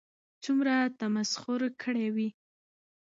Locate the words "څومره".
0.43-0.75